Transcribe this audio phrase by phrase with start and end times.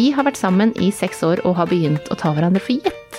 [0.00, 3.16] Vi har vært sammen i seks år og har begynt å ta hverandre for gitt.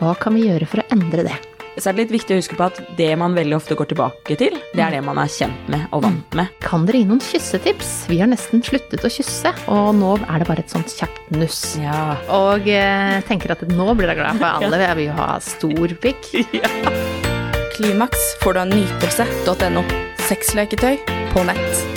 [0.00, 1.36] Hva kan vi gjøre for å endre det?
[1.76, 4.34] Så er det litt viktig å huske på at det man veldig ofte går tilbake
[4.40, 6.50] til, det er det man er kjent med og vant med.
[6.64, 7.92] Kan dere gi noen kyssetips?
[8.10, 11.60] Vi har nesten sluttet å kysse, og nå er det bare et sånt kjapt nuss.
[11.78, 12.16] Ja.
[12.40, 16.32] Og eh, tenker at nå blir dere glad, for alle vil jo ha stor pikk.
[17.76, 19.86] Klimaks får du av nytelse.no.
[20.26, 20.98] Sexleketøy
[21.30, 21.89] på nett.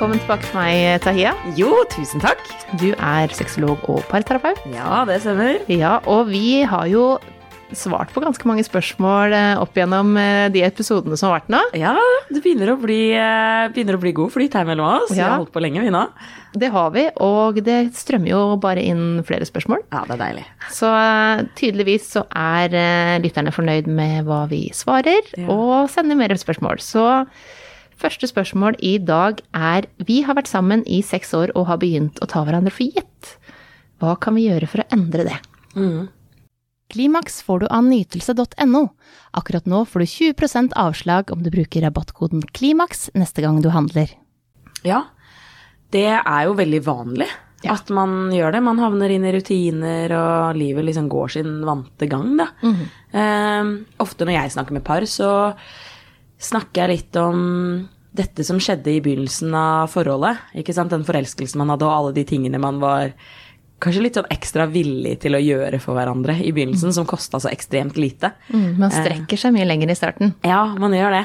[0.00, 1.30] Velkommen tilbake til meg, Tahia.
[1.58, 2.38] Jo, tusen takk.
[2.80, 4.56] Du er sexolog og parterapeut.
[4.72, 5.58] Ja, det stemmer.
[5.68, 7.02] Ja, og vi har jo
[7.76, 11.60] svart på ganske mange spørsmål eh, opp gjennom eh, de episodene som har vært nå.
[11.76, 11.92] Ja,
[12.32, 15.12] det begynner å bli, eh, begynner å bli god flyt her mellom oss.
[15.12, 16.06] Vi har holdt på lenge, vi nå.
[16.56, 19.84] Det har vi, og det strømmer jo bare inn flere spørsmål.
[19.92, 20.48] Ja, det er deilig.
[20.80, 25.44] Så eh, tydeligvis så er eh, lytterne fornøyd med hva vi svarer, Ja.
[25.52, 26.80] og sender mer spørsmål.
[26.80, 27.04] Så
[28.00, 32.20] første spørsmål i dag er Vi har vært sammen i seks år og har begynt
[32.24, 33.34] å ta hverandre for gitt.
[34.00, 35.38] Hva kan vi gjøre for å endre det?
[36.90, 38.80] Klimaks får du av nytelse.no.
[39.38, 44.10] Akkurat nå får du 20% avslag om du bruker rabattkoden KLIMAKS neste gang du handler.
[44.82, 45.04] Ja,
[45.94, 47.28] det er jo veldig vanlig
[47.62, 47.74] Ja.
[47.76, 48.62] at man gjør det.
[48.64, 52.46] Man havner inn i rutiner, og livet liksom går sin vante gang, da.
[53.12, 55.54] Eh, ofte når jeg snakker med par, så
[56.40, 60.40] snakker jeg litt om dette som skjedde i begynnelsen av forholdet.
[60.58, 60.90] Ikke sant?
[60.90, 63.12] Den forelskelsen man hadde, og alle de tingene man var
[63.80, 67.48] kanskje litt sånn ekstra villig til å gjøre for hverandre i begynnelsen, som kosta så
[67.52, 68.32] ekstremt lite.
[68.52, 70.34] Man strekker seg mye lenger i starten.
[70.44, 71.22] Ja, man gjør det.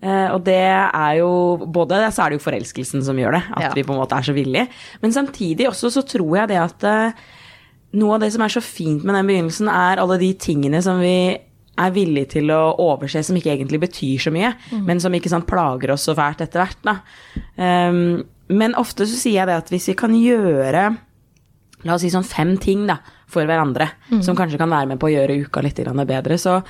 [0.00, 3.62] Eh, og det er jo Både så er det jo forelskelsen som gjør det, at
[3.66, 3.72] Ja.
[3.76, 4.68] vi på en måte er så villige.
[5.02, 7.12] Men samtidig også så tror jeg det at eh,
[8.00, 11.00] noe av det som er så fint med den begynnelsen, er alle de tingene som
[11.00, 11.36] vi
[11.78, 14.50] er villige til å overse, som ikke egentlig betyr så mye,
[14.88, 16.82] men som ikke sant, plager oss så fælt etter hvert.
[16.84, 16.96] Da.
[17.56, 20.88] Um, men ofte så sier jeg det at hvis vi kan gjøre
[21.86, 22.98] la oss si sånn fem ting da,
[23.30, 23.86] for hverandre,
[24.26, 26.60] som kanskje kan være med på å gjøre uka litt bedre, så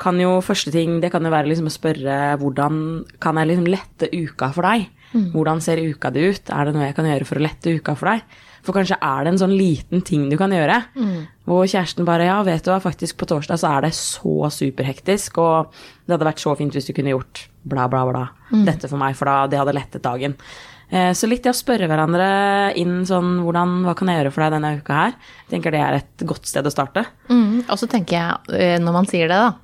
[0.00, 2.80] kan jo første ting, det kan jo være liksom å spørre hvordan
[3.20, 4.90] kan jeg liksom lette uka for deg?
[5.32, 6.50] Hvordan ser uka di ut?
[6.52, 8.36] Er det noe jeg kan gjøre for å lette uka for deg?
[8.66, 10.80] For kanskje er det en sånn liten ting du kan gjøre,
[11.46, 15.38] hvor kjæresten bare ja, vet du hva, faktisk på torsdag så er det så superhektisk,
[15.38, 15.70] og
[16.06, 18.24] det hadde vært så fint hvis du kunne gjort bla, bla, bla.
[18.66, 20.34] Dette for meg, for da det hadde lettet dagen.
[20.90, 22.26] Eh, Så litt det å spørre hverandre
[22.78, 25.14] inn sånn hvordan, hva kan jeg gjøre for deg denne uka her?
[25.46, 27.06] Jeg tenker det er et godt sted å starte.
[27.30, 29.54] Mm, og så tenker jeg, eh, når man sier det, da,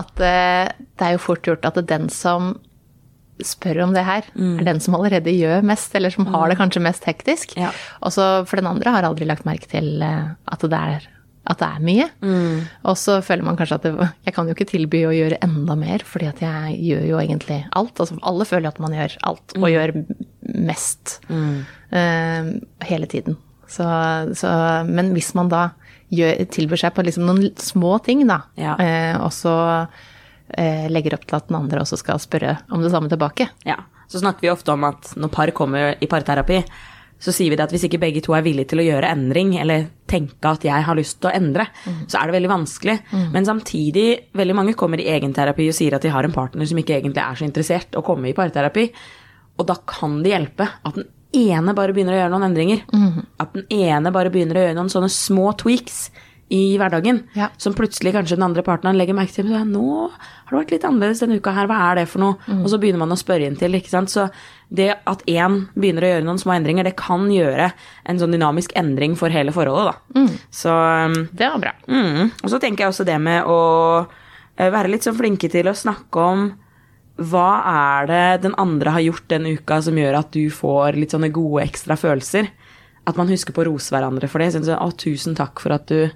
[0.00, 2.54] at eh, det er jo fort gjort at det er den som
[3.46, 6.82] spør om det her, er den som allerede gjør mest, eller som har det kanskje
[6.84, 7.56] mest hektisk.
[7.60, 7.70] Ja.
[8.02, 11.06] Og så for den andre har aldri lagt merke til eh, at det er,
[11.50, 12.06] at det er mye.
[12.84, 15.74] Og så føler man kanskje at det, jeg kan jo ikke tilby å gjøre enda
[15.80, 17.96] mer, fordi at jeg gjør jo egentlig alt.
[17.98, 19.94] Altså alle føler at man gjør alt, og gjør
[20.60, 22.50] mest uh,
[22.86, 23.36] hele tiden.
[23.70, 23.86] Så,
[24.34, 24.50] så,
[24.88, 25.68] men hvis man da
[26.10, 28.74] gjør, tilbyr seg på liksom noen små ting, da, Ja.
[28.78, 29.54] uh, og så
[30.90, 33.48] legger opp til at den andre også skal spørre om det samme tilbake.
[33.68, 33.78] Ja.
[34.10, 36.64] Så snakker vi ofte om at når par kommer i parterapi,
[37.20, 39.52] så sier vi det at hvis ikke begge to er villige til å gjøre endring,
[39.60, 41.66] eller tenke at jeg har lyst til å endre,
[42.08, 42.94] så er det veldig vanskelig.
[43.34, 44.06] Men samtidig,
[44.40, 47.20] veldig mange kommer i egenterapi og sier at de har en partner som ikke egentlig
[47.22, 48.86] er så interessert å komme i parterapi.
[49.60, 52.82] Og da kan det hjelpe at den ene bare begynner å gjøre noen endringer.
[53.38, 56.08] At den ene bare begynner å gjøre noen sånne små tweaks
[56.50, 57.48] i hverdagen, Ja.
[57.56, 59.46] som plutselig kanskje den andre partneren legger merke til.
[59.46, 62.36] Så, Nå har det vært litt annerledes denne uka her, hva er det for noe?
[62.48, 64.10] Og så begynner man å spørre inn til, ikke sant.
[64.10, 64.24] Så
[64.72, 67.72] det at én begynner å gjøre noen små endringer, det kan gjøre
[68.06, 70.26] en sånn dynamisk endring for hele forholdet, da.
[70.50, 71.72] Så um, Det var bra.
[71.86, 72.32] Mm.
[72.42, 73.60] Og så tenker jeg også det med å
[74.58, 76.48] eh, være litt sånn flinke til å snakke om
[77.20, 81.12] hva er det den andre har gjort den uka som gjør at du får litt
[81.12, 82.48] sånne gode ekstra følelser?
[83.06, 84.52] At man husker på å rose hverandre for det.
[84.54, 86.10] Sånn, så, 'Å, tusen takk for at du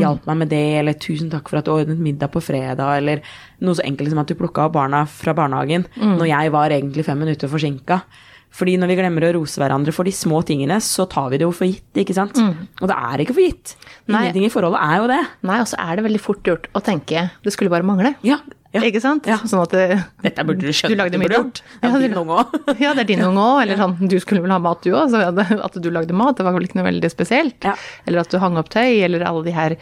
[0.00, 3.20] hjalp meg med det', eller 'tusen takk for at du ordnet middag på fredag', eller
[3.60, 7.04] noe så enkelt som at du plukka opp barna fra barnehagen når jeg var egentlig
[7.04, 8.02] fem minutter forsinka.
[8.52, 11.46] Fordi når vi glemmer å rose hverandre for de små tingene, så tar vi det
[11.46, 12.36] jo for gitt, ikke sant?
[12.82, 13.76] Og det er ikke for gitt.
[14.04, 14.26] Nei.
[14.26, 15.20] Ingenting i forholdet er jo det.
[15.48, 18.12] Nei, og så er det veldig fort gjort å tenke det skulle bare mangle.
[18.26, 18.38] Ja.
[18.74, 18.82] ja.
[18.84, 19.28] Ikke sant?
[19.30, 19.38] Ja.
[19.48, 21.62] Sånn at det, Dette burde du skjønne Du lagde mye gjort.
[21.64, 22.62] Det er Ja, din unge også.
[22.84, 23.60] Ja, det er din unge òg.
[23.64, 25.12] Eller sånn, du skulle vel ha mat du òg.
[25.14, 25.22] Så
[25.68, 27.56] at du lagde mat, det var vel ikke noe veldig spesielt.
[27.64, 27.76] Ja.
[28.04, 29.78] Eller at du hang opp tøy, eller alle de her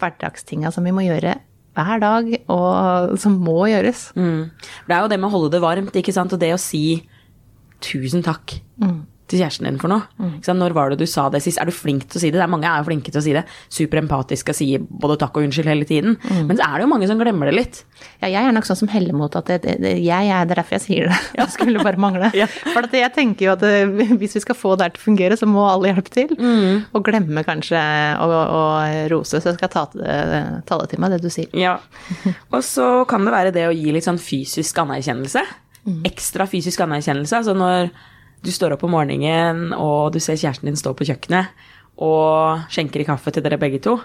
[0.00, 1.38] hverdagstinga som vi må gjøre
[1.78, 4.10] hver dag, og som må gjøres.
[4.18, 4.50] Mm.
[4.88, 6.34] Det er jo det med å holde det varmt, ikke sant.
[6.34, 7.00] Og det å si
[7.80, 8.58] tusen takk
[9.30, 10.02] til kjæresten din for noe?
[10.42, 10.58] Sant?
[10.58, 11.60] Når var det du sa det sist?
[11.62, 12.40] Er du flink til å si det?
[12.40, 13.44] det er mange er jo flinke til å si det.
[13.70, 16.16] Superempatiske og sier både takk og unnskyld hele tiden.
[16.48, 17.78] Men så er det jo mange som glemmer det litt.
[18.24, 20.56] Ja, jeg er nok sånn som heller mot at det, det, det- jeg er, det
[20.56, 21.20] er derfor jeg sier det.
[21.38, 22.32] Det skulle bare mangle.
[22.34, 22.48] Ja.
[22.72, 23.62] For jeg tenker jo at
[24.18, 26.34] hvis vi skal få det her til å fungere, så må alle hjelpe til.
[26.90, 27.78] Og glemme kanskje
[28.18, 28.62] å, å
[29.14, 31.46] rose, så jeg skal ta, det, ta det til meg, det du sier.
[31.54, 31.78] Ja.
[32.50, 35.46] Og så kan det være det å gi litt sånn fysisk anerkjennelse.
[36.06, 37.40] Ekstra fysisk anerkjennelse.
[37.40, 37.90] Altså når
[38.44, 41.52] du står opp om morgenen og du ser kjæresten din stå på kjøkkenet
[42.00, 43.98] og skjenker i kaffe til dere begge to.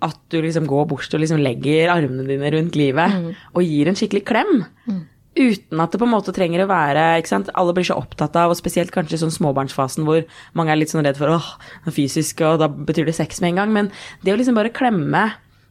[0.00, 3.98] At du liksom går bort og liksom legger armene dine rundt livet og gir en
[3.98, 4.52] skikkelig klem.
[5.38, 7.50] Uten at det på en måte trenger å være ikke sant?
[7.54, 10.24] Alle blir så opptatt av, og spesielt kanskje sånn småbarnsfasen hvor
[10.58, 11.50] mange er litt sånn redd for åh,
[11.84, 13.74] det er fysisk, og da betyr det sex med en gang.
[13.74, 13.90] Men
[14.24, 15.28] det å liksom bare klemme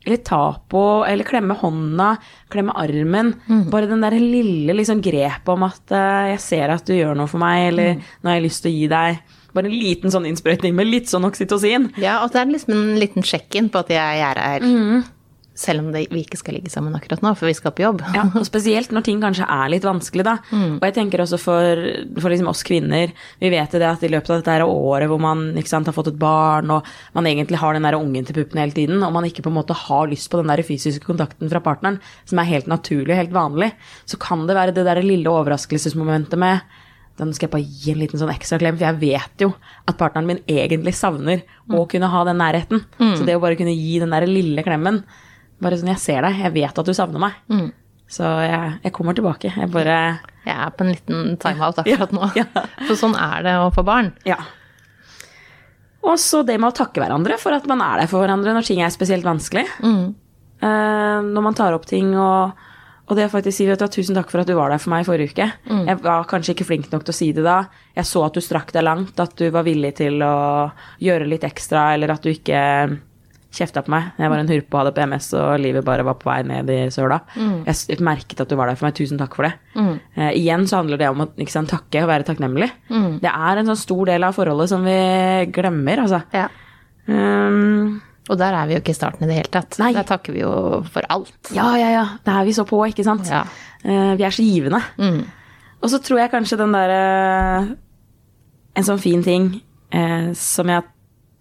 [0.07, 2.13] eller ta på, eller klemme hånda,
[2.53, 3.33] klemme armen.
[3.71, 7.27] Bare den der lille liksom grepet om at uh, jeg ser at du gjør noe
[7.27, 9.19] for meg, eller nå har jeg lyst til å gi deg
[9.57, 11.91] bare en liten sånn innsprøytning med litt sånn oksytocin.
[12.01, 14.65] Ja, og det er liksom en liten sjekk-in på at jeg er her.
[15.57, 18.03] Selv om det, vi ikke skal ligge sammen akkurat nå, for vi skal på jobb.
[18.13, 20.35] Ja, og spesielt når ting kanskje er litt vanskelig, da.
[20.53, 21.81] Og jeg tenker også for,
[22.19, 25.47] for liksom oss kvinner, vi vet det at i løpet av dette året hvor man
[25.65, 26.85] sant, har fått et barn, og
[27.17, 29.57] man egentlig har den der ungen til puppen hele tiden, og man ikke på en
[29.57, 31.97] måte har lyst på den der fysiske kontakten fra partneren,
[32.29, 33.73] som er helt naturlig og helt vanlig,
[34.05, 36.61] så kan det være det der lille overraskelsesmomentet med
[37.17, 39.47] da skal jeg bare gi en liten sånn ekstra klem, for jeg vet jo
[39.89, 41.41] at partneren min egentlig savner
[41.73, 42.83] å kunne ha den nærheten.
[43.17, 44.99] Så det å bare kunne gi den der lille klemmen
[45.63, 47.37] Bare sånn, jeg ser deg, jeg vet at du savner meg.
[48.07, 49.51] Så jeg, jeg kommer tilbake.
[49.51, 49.95] Jeg bare
[50.45, 52.29] Jeg er på en liten timeout akkurat nå.
[52.39, 52.45] Ja.
[52.87, 54.13] For sånn er det å få barn.
[54.27, 54.37] Ja.
[56.07, 58.63] Og så det med å takke hverandre for at man er der for hverandre når
[58.69, 59.65] ting er spesielt vanskelig.
[59.83, 62.53] Eh, når man tar opp ting og,
[63.09, 64.93] og det å faktisk si vet du, 'tusen takk for at du var der for
[64.93, 65.49] meg i forrige uke'.
[65.89, 67.57] Jeg var kanskje ikke flink nok til å si det da.
[67.97, 70.71] Jeg så at du strakk deg langt, at du var villig til å
[71.03, 72.63] gjøre litt ekstra, eller at du ikke
[73.53, 74.09] kjefta på meg.
[74.19, 76.79] Jeg var en hurpe og hadde PMS, og livet bare var på vei ned i
[76.93, 77.21] søla.
[77.37, 78.95] Jeg merket at du var der for meg.
[78.97, 79.53] Tusen takk for det.
[80.17, 82.67] Eh, igjen så handler det om å ikke sant, takke og være takknemlig.
[83.23, 84.97] Det er en sånn stor del av forholdet som vi
[85.55, 86.21] glemmer, altså.
[86.35, 86.49] Ja.
[87.07, 89.77] Um, Og der er vi jo ikke i starten i det hele tatt.
[89.79, 89.93] Nei.
[89.95, 90.51] Der takker vi jo
[90.91, 91.31] for alt.
[91.55, 92.05] ja, ja, ja.
[92.25, 93.29] Det er vi så på, ikke sant?
[93.31, 93.45] Ja.
[93.87, 94.81] Eh, vi er så givende.
[95.79, 97.77] Og så tror jeg kanskje den derre
[98.75, 99.47] En sånn fin ting
[99.95, 100.83] eh, som jeg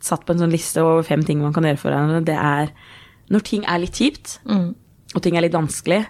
[0.06, 2.72] satt på en sånn liste over fem ting man kan gjøre for hverandre, det er
[3.32, 6.04] når ting er litt kjipt, og ting er litt vanskelig,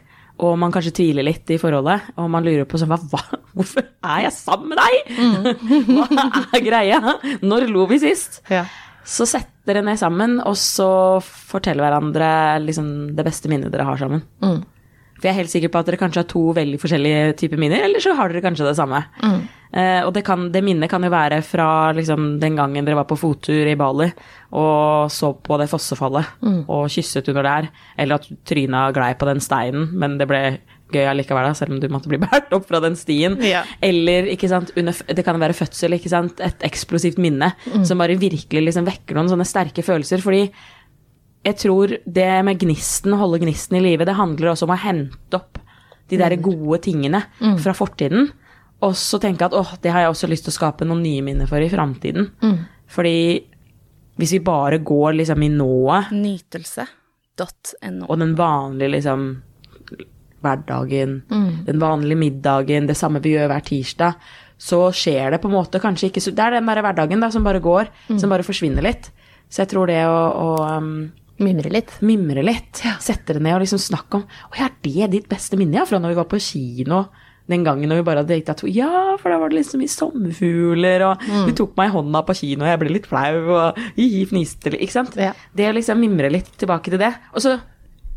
[0.44, 2.98] og man kanskje tviler litt i forholdet, og man lurer på sånn hva,
[3.56, 5.14] Hvorfor er jeg sammen med deg?!
[5.96, 6.98] hva er greia?
[7.40, 8.42] Når lo vi sist?
[8.52, 8.66] Ja.
[9.06, 10.88] Så sett dere ned sammen, og så
[11.24, 12.28] fortell hverandre
[12.66, 14.26] liksom, det beste minnet dere har sammen.
[15.16, 17.86] For jeg er helt sikker på at dere kanskje har to veldig forskjellige typer minner,
[17.86, 19.00] eller så har dere kanskje det samme.
[19.24, 19.38] Eh,
[19.74, 23.18] og det, kan, det minnet kan jo være fra liksom, den gangen dere var på
[23.18, 24.06] fottur i Bali
[24.56, 26.38] og så på det fossefallet
[26.70, 27.68] og kysset under der,
[27.98, 30.40] eller at tryna glei på den steinen, men det ble
[30.94, 33.36] gøy allikevel, da, selv om du måtte bli båret opp fra den stien.
[33.44, 33.64] Ja.
[33.82, 37.52] Eller ikke sant, under, det kan være fødsel, ikke sant, et eksplosivt minne
[37.86, 40.22] som bare virkelig liksom vekker noen sånne sterke følelser.
[40.22, 40.44] Fordi
[41.46, 44.80] jeg tror det med gnisten, å holde gnisten i live, det handler også om å
[44.82, 45.60] hente opp
[46.10, 47.24] de der gode tingene
[47.62, 48.30] fra fortiden.
[48.84, 51.22] Og så tenke at åh, det har jeg også lyst til å skape noen nye
[51.24, 52.28] minner for i framtiden.
[52.92, 53.18] Fordi
[54.16, 58.06] hvis vi bare går liksom i nået, Nytelse.no.
[58.08, 59.26] og den vanlige liksom
[60.44, 61.22] hverdagen,
[61.66, 64.14] den vanlige middagen, det samme vi gjør hver tirsdag,
[64.56, 67.28] så skjer det på en måte kanskje ikke så Det er den der hverdagen da
[67.32, 69.10] som bare går, som bare forsvinner litt.
[69.48, 70.48] Så jeg tror det å, å
[70.80, 71.90] um, Mimre litt.
[72.00, 75.58] mimre litt, sette det ned og liksom snakke om Å ja, er det ditt beste
[75.60, 75.76] minne?
[75.76, 77.02] Ja, fra når vi var på kino
[77.50, 78.70] den gangen når vi bare hadde data to.
[78.70, 82.36] Ja, for da var det liksom i sommerfugler, og du tok meg i hånda på
[82.40, 83.80] kino, og jeg ble litt flau, og
[84.30, 85.16] fniste litt, ikke sant?
[85.20, 85.32] Ja.
[85.56, 87.12] Det å liksom mimre litt tilbake til det.
[87.34, 87.56] Og så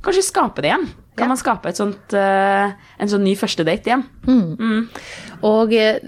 [0.06, 0.88] kanskje skape det igjen.
[1.20, 1.34] Kan Ja.
[1.34, 4.06] man skape et sånt, eh, en sånn ny første date igjen?
[5.44, 6.00] Og eh,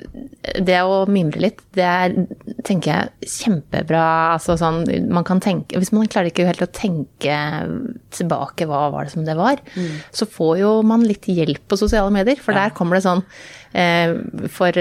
[0.63, 2.13] det å mimre litt, det er,
[2.63, 4.03] tenker jeg, kjempebra.
[4.37, 7.35] Altså sånn, man kan tenke, hvis man klarer ikke helt å tenke
[8.15, 9.59] tilbake hva var det som det var,
[10.15, 12.39] så får jo man litt hjelp på sosiale medier.
[12.39, 13.23] For der kommer det sånn
[13.73, 14.15] eh,
[14.47, 14.71] for,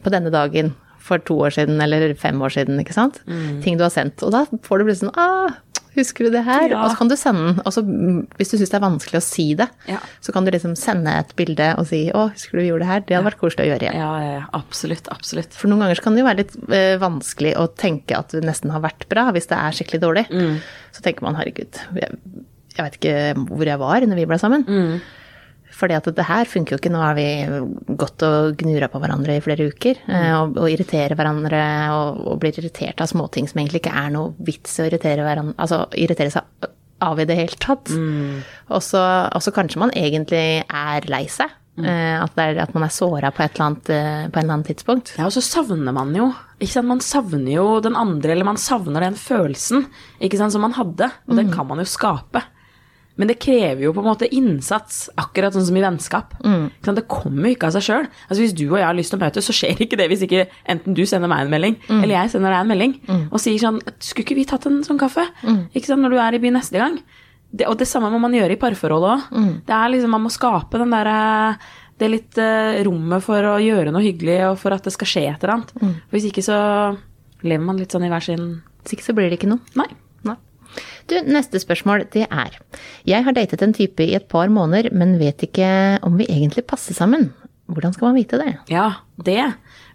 [0.00, 0.72] På denne dagen
[1.04, 3.20] for to år siden eller fem år siden, ikke sant.
[3.60, 4.22] Ting du har sendt.
[4.24, 5.52] Og da får du plutselig sånn ah,
[5.94, 6.68] Husker du det her?
[6.72, 6.80] Ja.
[6.84, 7.60] Og så kan du sende den.
[7.64, 9.98] Og så, mm, hvis du syns det er vanskelig å si det, Ja.
[10.20, 12.90] så kan du liksom sende et bilde og si 'Å, husker du vi gjorde det
[12.92, 13.98] her?' Det hadde vært koselig å gjøre igjen.
[14.02, 15.52] Ja, ja, ja, absolutt, absolutt.
[15.54, 18.42] For noen ganger så kan det jo være litt eh, vanskelig å tenke at det
[18.44, 20.26] nesten har vært bra, hvis det er skikkelig dårlig.
[20.92, 22.10] Så tenker man herregud, jeg,
[22.76, 24.64] jeg vet ikke hvor jeg var når vi ble sammen.
[24.64, 25.00] Fordi
[25.82, 26.92] at det her funker jo ikke.
[26.94, 27.26] Nå har vi
[28.00, 29.98] gått og gnura på hverandre i flere uker.
[30.08, 31.64] eh, Og, og irriterer hverandre
[31.94, 35.26] og, og blir irritert av småting som egentlig ikke er noe vits i å irritere
[35.26, 36.70] hverandre Altså irritere seg
[37.04, 37.90] av i det hele tatt.
[38.80, 41.50] Så og så kanskje man egentlig er lei seg.
[41.74, 41.88] Mm.
[42.22, 44.54] At, det er, at man er såra på, et eller annet, eh, på en eller
[44.54, 45.10] annen tidspunkt.
[45.18, 46.28] Ja, og så savner man jo
[46.62, 46.86] ikke sant?
[46.86, 49.88] Man savner jo den andre, eller man savner den følelsen
[50.22, 51.10] ikke sant, som man hadde.
[51.26, 52.44] Og den kan man jo skape.
[53.20, 56.32] Men det krever jo på en måte innsats, akkurat sånn som i vennskap.
[56.42, 56.64] Mm.
[56.82, 58.08] Det kommer jo ikke av seg sjøl.
[58.26, 60.24] Altså, hvis du og jeg har lyst til å møtes, så skjer ikke det hvis
[60.26, 62.96] ikke enten du sender meg en melding, eller jeg sender deg en melding
[63.30, 65.28] og sier sånn Skulle ikke vi tatt en sånn kaffe?
[65.74, 66.98] Ikke sant, når du er i byen neste gang?
[67.54, 69.40] Det, og det samme må man gjøre i parforholdet òg.
[69.68, 71.18] Det er liksom, man må skape den derre
[72.02, 75.26] det litt uh, rommet for å gjøre noe hyggelig, og for at det skal skje
[75.30, 75.70] et eller annet.
[75.78, 76.56] For hvis ikke så
[77.46, 78.48] lever man litt sånn i hver sin
[78.82, 79.62] Hvis ikke så blir det ikke noe.
[79.78, 79.86] Nei.
[81.10, 82.58] Du, neste spørsmål det er
[83.08, 86.66] Jeg har datet en type i et par måneder, men vet ikke om vi egentlig
[86.66, 87.32] passer sammen.
[87.64, 88.50] Hvordan skal man vite det?
[88.68, 88.90] Ja,
[89.24, 89.40] det.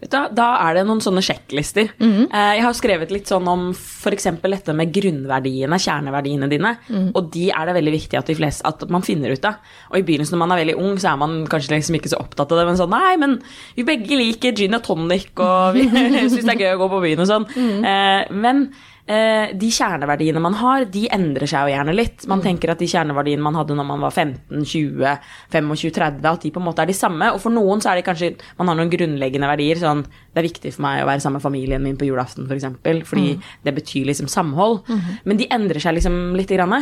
[0.09, 1.91] Da, da er det noen sånne sjekklister.
[2.01, 4.25] Eh, Jeg har skrevet litt sånn om f.eks.
[4.41, 6.71] dette med grunnverdiene, kjerneverdiene dine.
[7.13, 9.59] Og de er det veldig viktig at, de fleste, at man finner ut av.
[9.91, 12.21] Og i begynnelsen når man er veldig ung, så er man kanskje liksom ikke så
[12.23, 12.67] opptatt av det.
[12.71, 13.37] Men sånn nei, men
[13.77, 15.85] vi begge liker gin og tonic, og vi
[16.25, 17.49] syns det er gøy å gå på byen og sånn.
[17.85, 18.69] Eh, Men
[19.09, 22.27] de kjerneverdiene man har, de endrer seg jo gjerne litt.
[22.29, 25.15] Man tenker at de kjerneverdiene man hadde når man var 15, 20,
[25.49, 27.31] 25, 30, at de på en måte er de samme.
[27.33, 29.81] Og for noen så er det kanskje man har noen grunnleggende verdier.
[29.81, 32.51] Sånn det er viktig for meg å være sammen med familien min på julaften, f.eks.
[32.51, 33.33] For eksempel, fordi
[33.65, 34.83] det betyr liksom samhold.
[35.25, 36.77] Men de endrer seg liksom lite grann.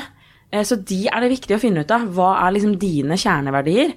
[0.51, 2.05] Eh, Så de er det viktig å finne ut av.
[2.11, 3.95] Hva er liksom dine kjerneverdier?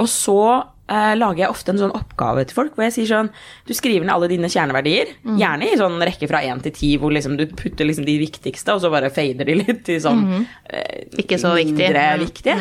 [0.00, 0.38] Og så
[0.88, 3.30] eh, lager jeg ofte en sånn oppgave til folk hvor jeg sier sånn
[3.66, 7.14] Du skriver ned alle dine kjerneverdier, gjerne i sånn rekke fra én til ti, hvor
[7.14, 10.26] liksom du putter liksom de viktigste, og så bare fader de litt til sånn
[10.68, 11.88] eh, Ikke så viktig.
[11.94, 12.20] Mm.
[12.24, 12.58] viktige.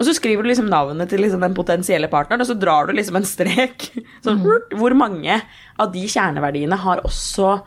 [0.00, 2.96] Og så skriver du liksom navnet til liksom den potensielle partneren, og så drar du
[2.96, 3.84] liksom en strek.
[4.24, 4.40] Sånn,
[4.74, 5.36] Hvor mange
[5.78, 7.60] av de kjerneverdiene har også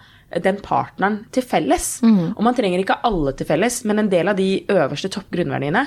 [0.44, 2.02] den partneren til felles?
[2.36, 5.86] Og man trenger ikke alle til felles, men en del av de øverste topp grunnverdiene,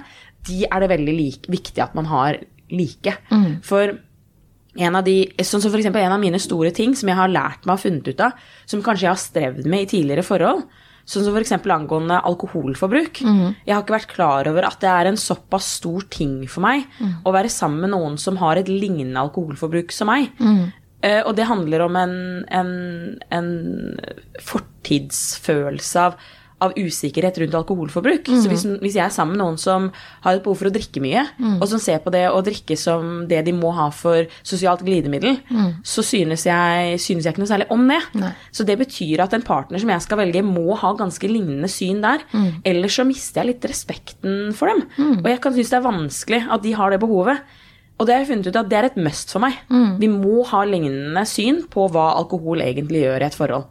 [0.49, 2.39] de er det veldig like, viktig at man har
[2.71, 3.17] like.
[3.63, 3.99] For
[4.79, 7.65] en av de, sånn som for en av mine store ting som jeg har lært
[7.67, 8.33] meg og funnet ut av,
[8.67, 10.63] som kanskje jeg har strevd med i tidligere forhold,
[11.09, 11.53] sånn som f.eks.
[11.73, 13.23] angående alkoholforbruk.
[13.65, 16.85] Jeg har ikke vært klar over at det er en såpass stor ting for meg
[17.25, 20.29] å være sammen med noen som har et lignende alkoholforbruk som meg.
[21.01, 23.51] Eh, og det handler om en, en, en
[24.43, 26.17] fortidsfølelse av,
[26.61, 28.27] av usikkerhet rundt alkoholforbruk.
[28.43, 29.93] Så hvis, hvis jeg er sammen med noen som
[30.25, 31.23] har et behov for å drikke mye,
[31.61, 35.39] og som ser på det å drikke som det de må ha for sosialt glidemiddel,
[35.87, 38.01] så synes jeg, synes jeg ikke noe særlig om det.
[38.19, 38.33] Nei.
[38.51, 42.01] Så det betyr at en partner som jeg skal velge, må ha ganske lignende syn
[42.03, 42.19] der.
[42.65, 44.83] Ellers så mister jeg litt respekten for dem.
[45.23, 47.39] Og jeg kan synes det er vanskelig at de har det behovet.
[47.99, 49.57] Og det har jeg funnet ut at det er et must for meg.
[49.99, 53.65] Vi må ha lignende syn på hva alkohol egentlig gjør i et forhold.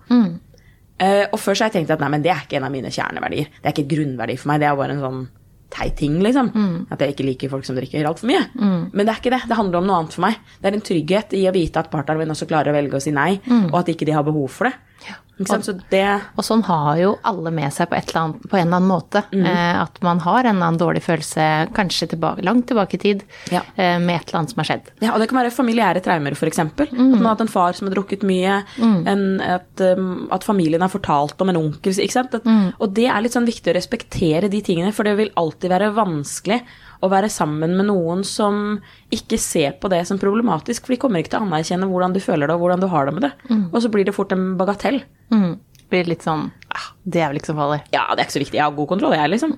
[1.00, 2.90] Eh, og først har jeg tenkt at nei, men det er ikke en av mine
[2.94, 3.52] kjerneverdier.
[3.60, 5.28] Det er ikke et grunnverdi for meg, det er bare en sånn
[5.70, 6.50] teit ting, liksom.
[6.90, 8.44] At jeg ikke liker folk som drikker altfor mye.
[8.56, 9.42] Men det er ikke det.
[9.50, 10.38] Det handler om noe annet for meg.
[10.62, 13.04] Det er en trygghet i å vite at partneren min også klarer å velge å
[13.04, 13.34] si nei,
[13.68, 14.78] og at ikke de har behov for det.
[15.04, 18.80] Ikke Så det Og sånn har jo alle med seg på, annet, på en eller
[18.80, 19.22] annen måte.
[19.34, 23.24] Eh, at man har en eller annen dårlig følelse, kanskje tilbake, langt tilbake i tid,
[23.52, 23.62] Ja.
[23.76, 24.90] eh, med et eller annet som har skjedd.
[25.02, 26.60] Ja, og det kan være familiære traumer, f.eks.
[26.60, 30.82] At man har hatt en far som har drukket mye, en, at, um, at familien
[30.82, 31.94] har fortalt om en onkel.
[31.94, 32.34] Ikke sant?
[32.34, 32.44] At,
[32.80, 35.94] Og det er litt sånn viktig å respektere de tingene, for det vil alltid være
[35.94, 36.62] vanskelig
[37.04, 38.80] å være sammen med noen som
[39.14, 42.20] ikke ser på det som problematisk, for de kommer ikke til å anerkjenne hvordan du
[42.20, 43.32] føler det, og hvordan du har det med det.
[43.72, 45.04] Og så blir det fort en bagatell.
[45.34, 45.58] Mm.
[45.88, 46.42] Blir litt sånn
[46.76, 47.78] ah, Det er vel ikke så farlig.
[47.94, 48.58] Ja, det er ikke så viktig.
[48.60, 49.54] Jeg har god kontroll, jeg, liksom.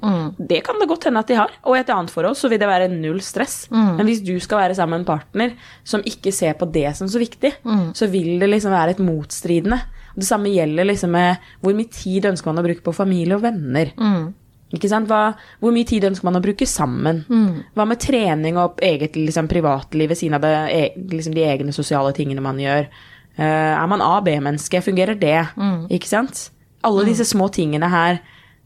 [0.47, 1.49] Det kan det godt hende at de har.
[1.65, 3.67] Og i et annet forhold så vil det være null stress.
[3.97, 7.07] Men hvis du skal være sammen med en partner som ikke ser på det som
[7.09, 7.53] så viktig,
[7.97, 9.81] så vil det liksom være et motstridende.
[10.15, 13.41] Det samme gjelder liksom med hvor mye tid ønsker man å bruke på familie og
[13.41, 13.91] venner.
[14.71, 15.07] Ikke sant?
[15.09, 17.23] Hva, hvor mye tid ønsker man å bruke sammen?
[17.73, 21.73] Hva med trening og eget liksom, privatliv ved siden av det, e- liksom, de egne
[21.73, 22.85] sosiale tingene man gjør?
[23.39, 24.81] Eh, er man A-B-menneske?
[24.83, 25.37] Fungerer det?
[25.89, 26.49] Ikke sant?
[26.83, 28.19] Alle disse små tingene her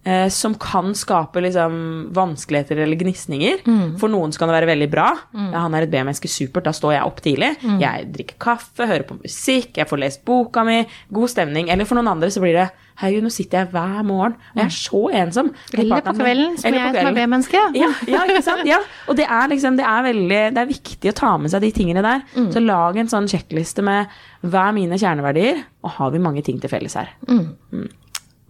[0.06, 1.80] eh, som kan skape liksom,
[2.14, 3.64] vanskeligheter eller gnisninger.
[4.02, 5.08] For noen skal kan det være veldig bra.
[5.38, 7.54] Ja, han er et B-menneske, supert, da står jeg opp tidlig.
[7.80, 10.82] Jeg drikker kaffe, hører på musikk, jeg får lest boka mi,
[11.16, 11.70] god stemning.
[11.72, 14.68] Eller for noen andre så blir det Herregud, nå sitter jeg hver morgen, og jeg
[14.70, 15.48] er så ensom.
[15.74, 17.16] Eller på kvelden, som jeg som er.
[17.18, 17.64] B-menneske.
[17.80, 18.68] Ja, ja, ikke sant?
[18.70, 18.78] Ja.
[19.10, 21.72] Og det er liksom, det er veldig, det er viktig å ta med seg de
[21.74, 22.22] tingene der.
[22.54, 24.14] Så lag en sånn sjekkliste med
[24.46, 27.16] hva er mine kjerneverdier, og har vi mange ting til felles her.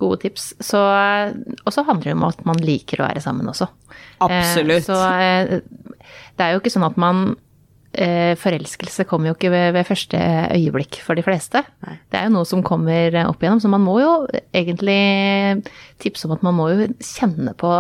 [0.03, 0.51] Gode tips.
[0.63, 0.81] Så,
[1.63, 3.69] og så handler det om at man liker å være sammen også.
[4.27, 4.83] Absolutt.
[4.83, 5.57] Eh, Så eh,
[6.38, 7.24] Det er jo ikke sånn at man
[7.93, 10.19] eh, Forelskelse kommer jo ikke ved, ved første
[10.57, 11.63] øyeblikk for de fleste.
[11.86, 11.98] Nei.
[12.12, 14.13] Det er jo noe som kommer opp igjennom, så man må jo
[14.53, 15.00] egentlig
[16.03, 17.74] tipse om at man må jo kjenne på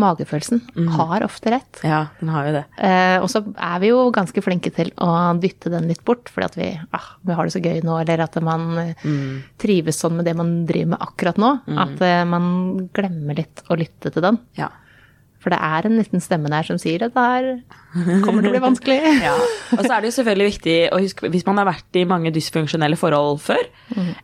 [0.00, 0.62] magefølelsen.
[0.96, 1.80] Har ofte rett.
[1.86, 2.64] Ja, den har jo det.
[2.78, 5.10] Eh, og så er vi jo ganske flinke til å
[5.40, 8.24] dytte den litt bort, fordi at vi, ah, vi har det så gøy nå, eller
[8.26, 8.66] at man
[9.02, 9.58] mm.
[9.62, 11.52] trives sånn med det man driver med akkurat nå,
[11.86, 12.50] at eh, man
[12.96, 14.40] glemmer litt å lytte til den.
[14.58, 14.70] Ja.
[15.46, 17.44] For det er en liten stemme der som sier at det her
[18.24, 18.96] kommer til å bli vanskelig.
[19.26, 19.36] Ja.
[19.76, 22.32] Og så er det jo selvfølgelig viktig å huske hvis man har vært i mange
[22.34, 23.62] dysfunksjonelle forhold før,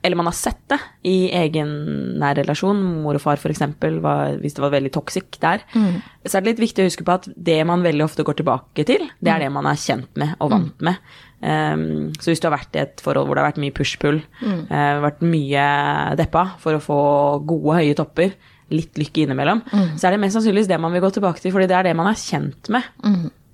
[0.02, 1.70] eller man har sett det i egen
[2.18, 3.62] nær relasjon, mor og far f.eks.,
[4.42, 5.62] hvis det var veldig toxic der,
[6.26, 8.86] så er det litt viktig å huske på at det man veldig ofte går tilbake
[8.88, 10.98] til, det er det man er kjent med og vant med.
[11.42, 14.20] Um, så hvis du har vært i et forhold hvor det har vært mye push-pull,
[14.46, 15.64] eh, vært mye
[16.18, 16.98] deppa for å få
[17.50, 18.36] gode, høye topper,
[18.74, 19.62] litt lykke innimellom,
[19.96, 21.96] så er det mest sannsynligvis det man vil gå tilbake til, fordi det er det
[21.98, 22.82] man er kjent med.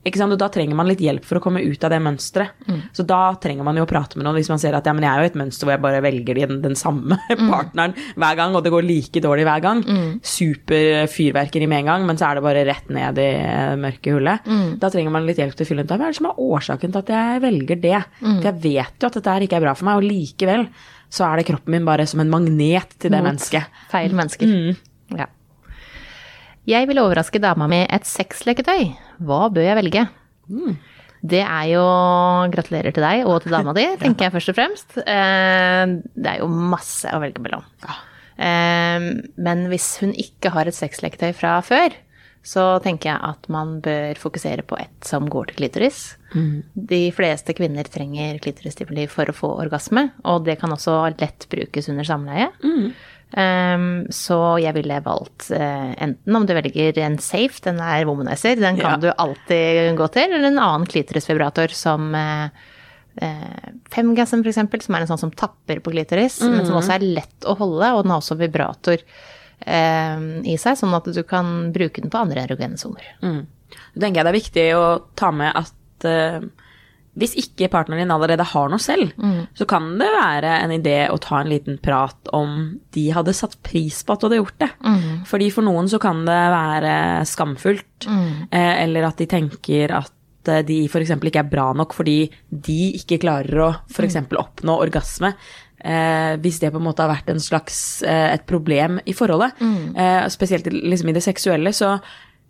[0.09, 0.33] Sant?
[0.33, 2.63] Og da trenger man litt hjelp for å komme ut av det mønsteret.
[2.97, 5.05] Så da trenger man jo å prate med noen hvis man ser at ja, men
[5.05, 7.19] jeg er jo et mønster hvor jeg bare velger den, den samme
[7.51, 9.83] partneren hver gang, og det går like dårlig hver gang.
[10.25, 14.15] Super fyrverkeri med en gang, men så er det bare rett ned i eh, mørke
[14.17, 14.49] hullet.
[14.81, 16.41] Da trenger man litt hjelp til å fylle ut av hva er det som er
[16.47, 17.97] årsaken til at jeg velger det.
[18.23, 20.69] For jeg vet jo at dette her ikke er bra for meg, og likevel
[21.11, 23.69] så er det kroppen min bare som en magnet til det Mot mennesket.
[23.93, 24.57] Feil mennesker.
[25.17, 25.27] Ja.
[26.69, 28.91] Jeg vil overraske dama med et sexleketøy.
[29.25, 30.03] Hva bør jeg velge?
[31.29, 31.85] Det er jo
[32.53, 34.99] Gratulerer til deg og til dama di, tenker jeg først og fremst.
[35.01, 37.65] Eh, Det er jo masse å velge mellom.
[38.39, 39.09] Eh,
[39.41, 41.97] Men hvis hun ikke har et sexleketøy fra før,
[42.49, 45.99] så tenker jeg at man bør fokusere på et som går til klitoris.
[46.73, 51.89] De fleste kvinner trenger klitorisstimuli for å få orgasme, og det kan også lett brukes
[51.93, 52.47] under samleie.
[52.63, 52.93] Um,
[53.31, 58.79] så jeg ville valgt eh, enten om du velger en safe, den er womanizer, den
[58.81, 58.97] kan Ja.
[58.97, 62.49] du alltid gå til, eller en annen klitorisvibrator som uh,
[63.91, 67.07] Femgasm for eksempel, som er en sånn som tapper på klitoris, men som også er
[67.19, 69.03] lett å holde, og den har også vibrator
[69.67, 73.09] eh, i seg, sånn at du kan bruke den på andre erogene soner.
[73.25, 73.41] Mm.
[73.99, 74.85] Tenker det er viktig å
[75.19, 76.39] ta med at eh,
[77.19, 79.13] hvis ikke partneren din allerede har noe selv,
[79.59, 83.57] så kan det være en idé å ta en liten prat om de hadde satt
[83.67, 84.71] pris på at du hadde gjort det.
[85.29, 86.95] Fordi for noen så kan det være
[87.29, 88.09] skamfullt,
[88.51, 91.11] eh, eller at de tenker at eh, de f.eks.
[91.19, 94.21] ikke er bra nok fordi de ikke klarer å f.eks.
[94.31, 95.35] oppnå orgasme.
[95.79, 99.53] Eh, hvis det på en måte har vært en slags, eh, et problem i forholdet,
[99.95, 102.01] eh, spesielt liksom i det seksuelle, så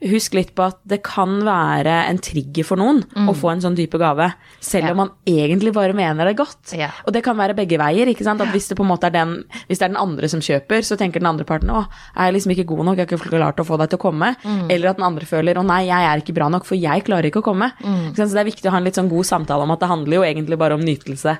[0.00, 3.74] husk litt på at det kan være en trigger for noen å få en sånn
[3.74, 4.28] type gave,
[4.62, 4.90] selv Ja.
[4.92, 6.72] om man egentlig bare mener det godt.
[6.78, 6.90] Ja.
[7.04, 8.06] Og det kan være begge veier.
[8.06, 8.40] ikke sant?
[8.40, 10.78] At Hvis det på en måte er den, hvis det er den andre som kjøper,
[10.86, 13.28] så tenker den andre parten å, er jeg liksom ikke god nok, jeg har ikke
[13.38, 14.36] klart å få deg til å komme.
[14.70, 17.26] Eller at den andre føler å nei, jeg er ikke bra nok, for jeg klarer
[17.26, 17.72] ikke å komme.
[17.82, 18.14] Ikke?
[18.22, 20.14] Så det er viktig å ha en litt sånn god samtale om at det handler
[20.14, 21.38] jo egentlig bare om nytelse.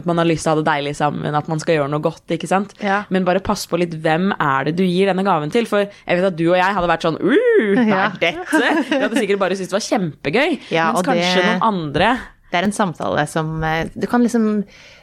[0.00, 2.02] At man har lyst til å ha det deilig sammen, at man skal gjøre noe
[2.04, 2.24] godt.
[2.34, 2.74] ikke sant?
[2.82, 3.02] Ja.
[3.12, 5.68] Men bare pass på litt hvem er det du gir denne gaven til.
[5.70, 8.02] For jeg vet at du og jeg hadde vært sånn uh, hva Ja.
[8.10, 8.74] er dette?
[8.90, 10.50] Vi hadde sikkert bare syntes det var kjempegøy.
[10.74, 12.12] Ja, mens kanskje det- noen andre
[12.50, 14.46] Det er en samtale som eh, Du kan liksom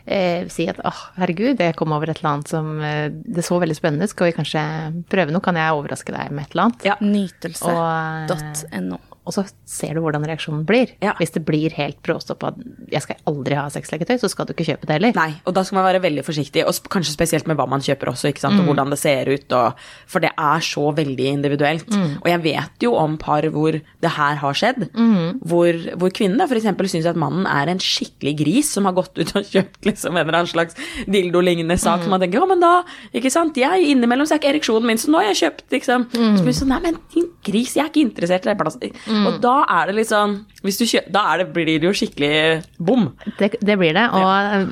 [0.05, 3.55] eh, si at åh, herregud, jeg kom over et eller annet som eh, Det så
[3.61, 4.63] veldig spennende ut, skal vi kanskje
[5.07, 5.43] prøve noe?
[5.45, 6.83] Kan jeg overraske deg med et eller annet?
[6.89, 6.97] Ja.
[6.99, 8.99] Nytelse.no.
[9.27, 10.93] Og så ser du hvordan reaksjonen blir.
[11.03, 11.13] Ja.
[11.19, 12.59] Hvis det blir helt bråstopp at
[12.93, 15.15] jeg skal aldri ha sexleketøy, så skal du ikke kjøpe det heller.
[15.17, 18.11] Nei, og da skal man være veldig forsiktig, og kanskje spesielt med hva man kjøper
[18.13, 21.91] også, ikke sant, og hvordan det ser ut, og, for det er så veldig individuelt.
[22.21, 24.87] Og jeg vet jo om par hvor det her har skjedd,
[25.47, 26.69] hvor, hvor kvinnen f.eks.
[26.93, 30.23] syns at mannen er en skikkelig gris som har gått ut og kjøpt liksom en
[30.23, 32.71] eller annen slags dildo-lignende sak, som man tenker, ja, men da,
[33.15, 36.07] ikke sant, jeg innimellom så er ikke ereksjonen min, så nå har jeg kjøpt, liksom.
[36.13, 38.57] Så blir det sånn, nei, men din gris, jeg er ikke interessert i det
[39.23, 39.37] plass.
[39.37, 40.05] Og da er det
[40.77, 42.33] du kjøper, da det, blir det jo skikkelig
[42.77, 43.09] bom.
[43.39, 44.07] Det, det blir det.
[44.17, 44.63] Og ja.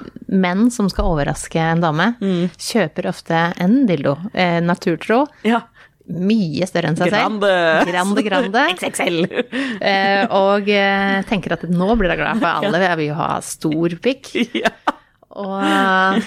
[0.46, 2.12] menn som skal overraske en dame,
[2.56, 4.18] kjøper ofte en dildo.
[4.34, 5.24] Eh, naturtro.
[5.48, 5.64] Ja.
[6.06, 7.18] Mye større enn seg selv.
[7.18, 7.52] Grande.
[7.90, 8.66] Grande, grande.
[8.78, 9.22] XXL.
[9.86, 13.96] Eh, og eh, tenker at nå blir hun glad, for alle vil jo ha stor
[14.02, 14.32] pikk.
[14.64, 14.72] ja.
[15.36, 16.24] Og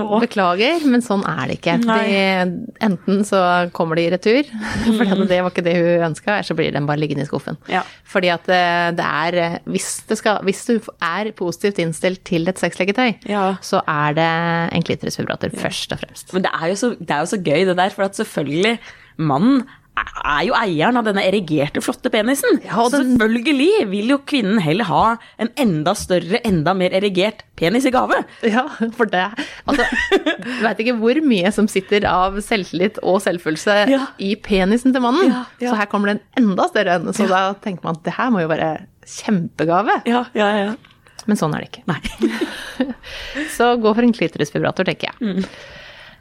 [0.00, 0.20] Åh.
[0.24, 1.74] beklager, men sånn er det ikke.
[1.84, 3.40] De, enten så
[3.76, 4.48] kommer de i retur,
[4.96, 7.58] for det var ikke det hun ønska, eller så blir den bare liggende i skuffen.
[7.68, 7.82] Ja.
[8.08, 12.48] Fordi at eh, det er eh, hvis, det skal, hvis du er positivt innstilt til
[12.50, 13.44] et sexleketøy, Ja.
[13.64, 14.30] så er det
[14.78, 16.32] en klitorisvibrator først og fremst.
[16.36, 18.78] Men det er, jo så, det er jo så gøy det der, for at selvfølgelig,
[19.22, 19.64] mannen
[19.96, 22.60] er jo eieren av denne erigerte, flotte penisen.
[22.64, 25.02] Ja, og Selvfølgelig vil jo kvinnen heller ha
[25.42, 28.22] en enda større, enda mer erigert penis i gave.
[28.46, 28.64] Ja,
[28.96, 29.24] for det
[29.68, 29.84] Altså,
[30.16, 34.06] du veit ikke hvor mye som sitter av selvtillit og selvfølelse Ja.
[34.18, 35.28] i penisen til mannen.
[35.28, 35.70] Ja, ja.
[35.74, 37.12] Så her kommer det en enda større en.
[37.12, 38.72] Så da tenker man at det her må jo være
[39.04, 40.00] kjempegave.
[40.08, 40.72] Ja, ja, ja.
[41.28, 41.84] Men sånn er det ikke.
[41.86, 42.00] Nei.
[43.56, 45.36] Så gå for en klitorisvibrator, tenker jeg.
[45.38, 45.44] Um,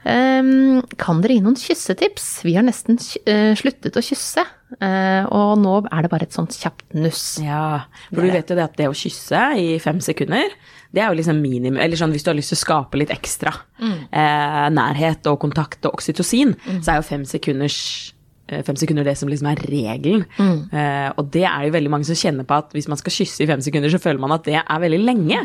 [0.01, 2.29] kan dere gi noen kyssetips?
[2.47, 4.43] Vi har nesten uh, sluttet å kysse,
[4.79, 7.25] uh, og nå er det bare et sånt kjapt nuss.
[7.43, 10.55] Ja, for du vet jo det at det å kysse i fem sekunder,
[10.91, 13.13] det er jo liksom minimum Eller sånn hvis du har lyst til å skape litt
[13.13, 16.51] ekstra eh, nærhet og kontakt og oksytocin,
[16.83, 17.77] så er jo fem sekunders
[18.11, 18.20] eh,
[18.67, 20.25] Fem sekunder det som liksom er regelen.
[20.71, 23.41] Eh, og det er jo veldig mange som kjenner på at hvis man skal kysse
[23.43, 25.39] i fem sekunder, så føler man at det er veldig lenge.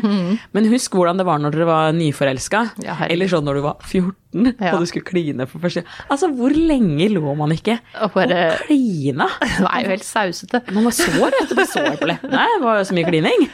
[0.53, 3.77] Men husk hvordan det var når dere var nyforelska, Ja, eller sånn når du var
[3.87, 4.13] 14
[4.59, 4.73] Ja.
[4.75, 5.93] og du skulle kline for første gang.
[6.11, 9.29] Altså, hvor lenge lå man ikke Og bare- og klina?
[9.39, 10.61] Det er jo helt sausete.
[10.75, 11.65] Man var sår, etter du.
[11.65, 12.43] Sår på leppene.
[12.43, 13.47] Det var jo så mye klining.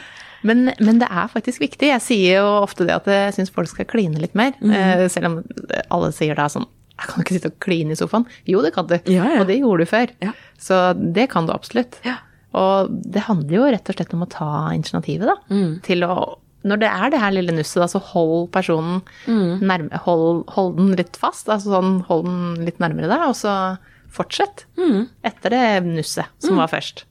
[0.44, 1.88] Men, men det er faktisk viktig.
[1.88, 4.52] Jeg sier jo ofte det at jeg syns folk skal kline litt mer.
[4.60, 5.38] eh, Selv om
[5.88, 6.66] alle sier det er sånn
[7.00, 8.24] Jeg kan ikke sitte og kline i sofaen.
[8.46, 8.94] Jo, det kan du.
[9.10, 9.40] Ja, ja.
[9.42, 10.12] Og det gjorde du før.
[10.22, 10.30] Ja.
[10.62, 10.78] Så
[11.14, 11.98] det kan du absolutt.
[12.54, 15.34] Og det handler jo rett og slett om å ta initiativet, da.
[15.50, 15.80] Mm.
[15.82, 16.16] Til å
[16.64, 19.60] Når det er det her lille nusset, da, så hold personen Mm.
[19.60, 21.44] nærme hold, hold den litt fast.
[21.52, 23.76] Altså sånn, hold den litt nærmere deg, og så
[24.14, 24.64] fortsett.
[24.78, 25.06] Mm.
[25.26, 27.04] Etter det nusset som var først.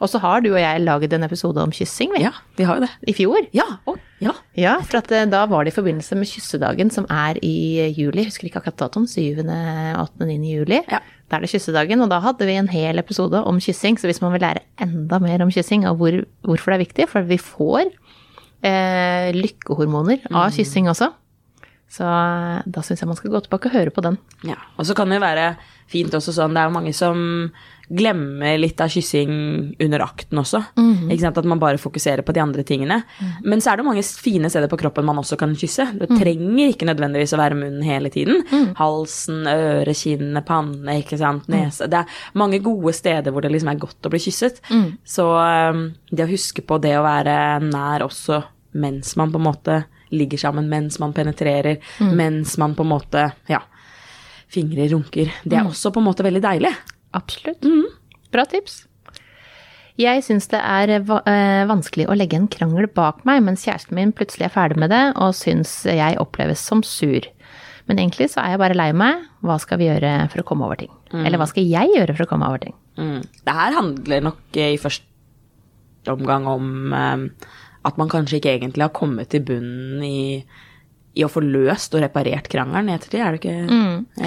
[0.00, 2.22] Og så har du og jeg laget en episode om kyssing, vi.
[2.24, 2.92] Ja, vi har jo det.
[3.10, 3.48] I fjor.
[3.56, 3.66] Ja.
[3.88, 4.32] Å, ja.
[4.56, 8.24] Ja, for at eh, da var det i forbindelse med kyssedagen som er i juli.
[8.24, 9.08] Jeg husker ikke akkurat datoen.
[9.10, 10.38] 7., 8., 9.
[10.48, 10.80] juli.
[10.92, 11.02] Ja.
[11.26, 13.98] Da er det kyssedagen, og da hadde vi en hel episode om kyssing.
[14.00, 17.08] Så hvis man vil lære enda mer om kyssing og hvor, hvorfor det er viktig,
[17.12, 17.84] for vi får
[18.64, 21.10] eh, lykkehormoner av kyssing også.
[21.92, 24.18] Så eh, da syns jeg man skal gå tilbake og høre på den.
[24.46, 25.50] Ja, og så kan det jo være
[25.90, 27.50] fint også sånn, det er jo mange som
[27.86, 29.30] glemmer litt av kyssing
[29.78, 30.58] under akten også.
[31.06, 32.96] Ikke sant, At man bare fokuserer på de andre tingene.
[33.44, 35.86] Men så er det mange fine steder på kroppen man også kan kysse.
[35.94, 38.42] Det trenger ikke nødvendigvis å være munnen hele tiden.
[38.80, 41.86] Halsen, øre, kinnet, panne, ikke sant, nese.
[41.86, 44.58] Det er mange gode steder hvor det liksom er godt å bli kysset.
[45.06, 47.38] Så um, det å huske på det å være
[47.70, 48.42] nær også
[48.76, 49.78] mens man på en måte
[50.10, 51.78] ligger sammen, mens man penetrerer,
[52.14, 53.62] mens man på en måte, ja,
[54.52, 55.32] fingre runker.
[55.44, 56.72] Det er også på en måte veldig deilig.
[57.16, 57.66] Absolutt.
[58.34, 58.84] Bra tips.
[59.96, 64.12] Jeg syns det er eh, vanskelig å legge en krangel bak meg, mens kjæresten min
[64.12, 67.24] plutselig er ferdig med det og syns jeg oppleves som sur.
[67.88, 69.24] Men egentlig så er jeg bare lei meg.
[69.46, 70.92] Hva skal vi gjøre for å komme over ting?
[71.14, 72.74] Eller hva skal jeg gjøre for å komme over ting?
[72.98, 73.22] Mm.
[73.46, 77.48] Det her handler nok eh, i første omgang om eh,
[77.86, 80.42] at man kanskje ikke egentlig har kommet til bunnen i,
[81.16, 83.22] i å få løst og reparert krangelen i ettertid.
[83.24, 83.54] Er du ikke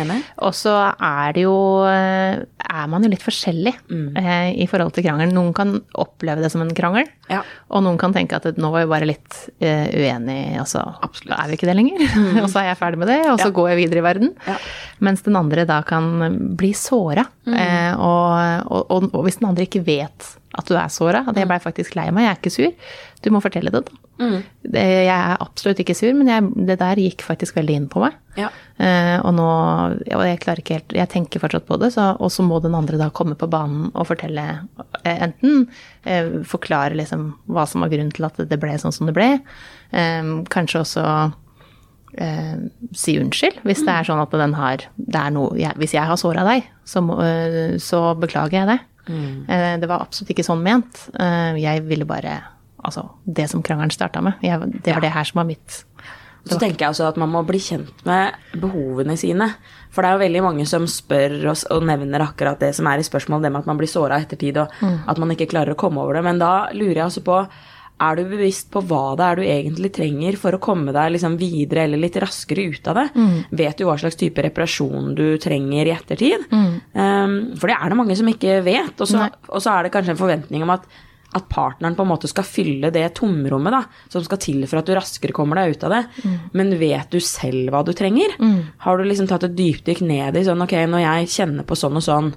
[0.01, 0.19] enig?
[0.41, 1.53] Og så er det jo
[1.85, 3.73] eh, Er man jo litt forskjellig
[4.17, 5.33] eh, i forhold til krangelen.
[5.37, 7.43] Noen kan oppleve det som en krangel, Ja.
[7.69, 11.35] og noen kan tenke at nå var vi bare litt eh, uenige, og så Absolutt.
[11.37, 12.03] er vi ikke det lenger.
[12.43, 13.55] og så er jeg ferdig med det, og så Ja.
[13.59, 14.33] går jeg videre i verden.
[14.49, 14.57] Ja.
[15.05, 16.09] Mens den andre da kan
[16.57, 17.25] bli såra.
[17.49, 21.37] Eh, og, og, og, og hvis den andre ikke vet at du er såra, at
[21.37, 24.05] jeg blei faktisk lei meg, jeg er ikke sur, du må fortelle det, da.
[24.19, 28.01] Det, jeg er absolutt ikke sur, men jeg, det der gikk faktisk veldig inn på
[28.03, 28.17] meg.
[28.39, 28.49] Ja.
[28.79, 32.29] Eh, og nå Og jeg klarer ikke helt Jeg tenker fortsatt på det, så, og
[32.31, 34.45] så må den andre da komme på banen og fortelle
[35.01, 35.65] eh, Enten
[36.07, 39.27] eh, forklare liksom hva som var grunnen til at det ble sånn som det ble.
[39.91, 41.05] Eh, kanskje også
[42.19, 42.55] eh,
[42.95, 44.85] si unnskyld hvis det er sånn at den har
[45.33, 48.79] noe, jeg, Hvis jeg har såra deg, så, må, eh, så beklager jeg det.
[49.09, 51.09] Eh, det var absolutt ikke sånn ment.
[51.19, 52.39] Eh, jeg ville bare
[52.79, 54.37] Altså, det som krangelen starta med.
[54.41, 55.83] Jeg, det var det her som var mitt
[56.47, 59.49] Så tenker jeg også at man må bli kjent med behovene sine.
[59.91, 63.01] For det er jo veldig mange som spør oss og nevner akkurat det som er
[63.01, 64.71] i spørsmål, det med at man blir såra i ettertid, og
[65.11, 66.23] at man ikke klarer å komme over det.
[66.23, 67.41] Men da lurer jeg også på
[67.99, 71.35] er du bevisst på hva det er du egentlig trenger for å komme deg liksom
[71.37, 73.07] videre eller litt raskere ut av det?
[73.59, 76.47] Vet du hva slags type reparasjon du trenger i ettertid?
[76.93, 78.95] Um, for det er det mange som ikke vet.
[78.97, 80.89] Og så, og så er det kanskje en forventning om at
[81.37, 84.87] at partneren på en måte skal fylle det tomrommet da, som skal til for at
[84.89, 85.99] du raskere kommer deg ut av det.
[86.57, 88.33] Men vet du selv hva du trenger?
[88.81, 91.99] Har du liksom tatt et dypdykk ned i sånn ok, når jeg kjenner på sånn
[92.01, 92.31] og sånn,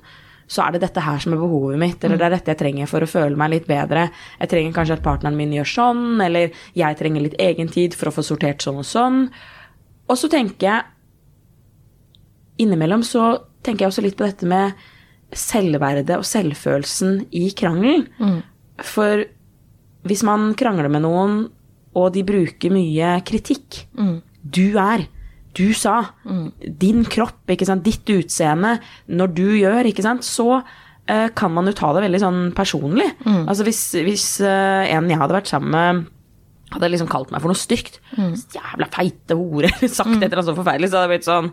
[0.45, 2.91] så er det dette her som er behovet mitt, eller det er dette jeg trenger
[2.91, 4.11] for å føle meg litt bedre.
[4.43, 8.17] Jeg trenger kanskje at partneren min gjør sånn, eller jeg trenger litt egentid for å
[8.19, 9.23] få sortert sånn og sånn.
[10.11, 10.91] Og så tenker jeg
[12.61, 14.77] Innimellom så tenker jeg også litt på dette med
[15.33, 18.07] selvverdet og selvfølelsen i krangelen.
[18.83, 19.25] For
[20.09, 21.43] hvis man krangler med noen,
[21.93, 23.83] og de bruker mye kritikk
[24.43, 25.05] Du er,
[25.55, 26.15] du sa,
[26.81, 31.69] din kropp, ikke sant, ditt utseende, når du gjør, ikke sant, så uh, kan man
[31.69, 33.07] jo ta det veldig sånn personlig.
[33.45, 36.11] Altså hvis, hvis uh, en jeg hadde vært sammen med
[36.73, 38.01] hadde liksom kalt meg for noe stygt.
[38.17, 41.51] Jævla feite hore, eller sagt et eller annet så forferdelig, så hadde jeg blitt sånn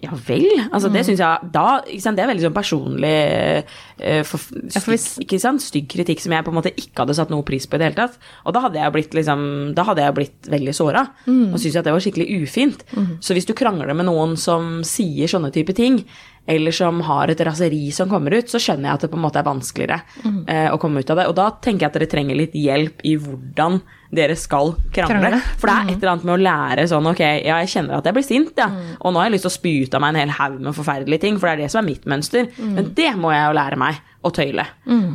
[0.00, 0.46] Ja vel?
[0.70, 1.66] Altså, det syns jeg da
[2.00, 3.12] sant, Det er veldig sånn personlig
[4.00, 4.40] uh, for,
[4.72, 7.68] stygg, ikke sant, stygg kritikk som jeg på en måte ikke hadde satt noe pris
[7.68, 8.16] på i det hele tatt.
[8.48, 9.44] Og da hadde jeg blitt, liksom,
[9.76, 11.04] da hadde jeg blitt veldig såra.
[11.26, 12.84] Og syntes at det var skikkelig ufint.
[13.20, 16.00] Så hvis du krangler med noen som sier sånne type ting,
[16.50, 19.24] eller som har et raseri som kommer ut, så skjønner jeg at det på en
[19.26, 21.28] måte er vanskeligere uh, å komme ut av det.
[21.30, 25.20] Og da tenker jeg at dere trenger litt hjelp i hvordan dere skal krangle.
[25.20, 25.40] Krangle.
[25.60, 28.08] For det er et eller annet med å lære sånn ok, ja, jeg kjenner at
[28.10, 28.68] jeg blir sint, ja.
[29.00, 31.22] Og nå har jeg lyst til å spyte av meg en hel haug med forferdelige
[31.26, 32.48] ting, for det er det som er mitt mønster.
[32.58, 34.66] Men det må jeg jo lære meg å tøyle.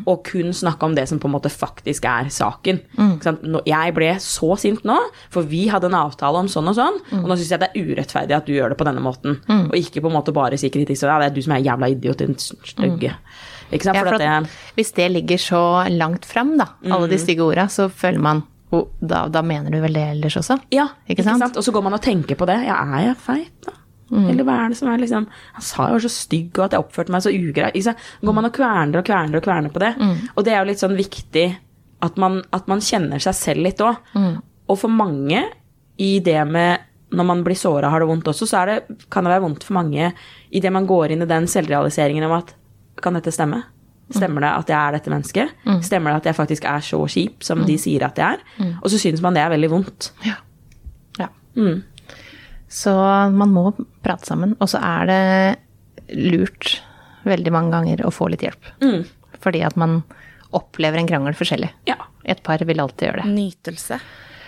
[0.10, 2.80] Og kun snakke om det som på en måte faktisk er saken.
[3.22, 3.44] Sant?
[3.68, 4.96] Jeg ble så sint nå,
[5.34, 7.92] for vi hadde en avtale om sånn og sånn, og nå syns jeg det er
[7.92, 9.38] urettferdig at du gjør det på denne måten.
[9.68, 11.68] Og ikke på en måte bare si kritikk så ja, det er du som er
[11.68, 13.14] jævla idiot, din stygge.
[13.76, 14.22] Ikke sant?
[14.24, 14.40] Ja,
[14.78, 15.62] hvis det ligger så
[15.94, 19.80] langt frem, da, alle de stygge orda, så føler man oh, da, da mener du
[19.84, 20.58] vel det ellers også?
[20.74, 21.44] Ja, Ikke sant?
[21.58, 22.58] Og så går man og tenker på det.
[22.66, 23.74] Ja, er jeg feit, da?
[24.30, 25.24] Eller hva er det som er liksom
[25.56, 27.78] Han sa jeg var så stygg, og at jeg oppførte meg så ugreit.
[27.84, 27.94] Så?
[28.22, 29.94] Går man og kverner og kverner og kverner på det.
[30.36, 31.46] Og det er jo litt sånn viktig
[32.06, 33.96] at man, at man kjenner seg selv litt òg.
[34.70, 35.42] Og for mange,
[35.98, 36.80] i det med
[37.16, 38.80] når man blir såra, har det vondt også, så det,
[39.14, 40.10] kan det være vondt for mange
[40.52, 42.56] idet man går inn i den selvrealiseringen om at
[43.02, 43.58] Kan dette stemme?
[44.14, 45.54] Stemmer det at jeg er dette mennesket?
[45.82, 48.44] Stemmer det at jeg faktisk er så kjip som de sier at jeg er?
[48.84, 50.12] Og så synes man det er veldig vondt.
[50.26, 50.36] Ja.
[51.18, 51.30] ja.
[52.70, 52.94] Så
[53.34, 53.72] man må
[54.04, 54.56] prate sammen.
[54.60, 56.76] Og så er det lurt
[57.26, 58.70] veldig mange ganger å få litt hjelp.
[59.42, 60.04] Fordi at man
[60.56, 61.72] opplever en krangel forskjellig.
[61.90, 61.98] Ja.
[62.26, 63.34] Et par vil alltid gjøre det.